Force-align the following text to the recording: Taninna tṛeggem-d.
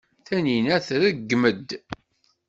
Taninna 0.25 0.77
tṛeggem-d. 0.87 1.69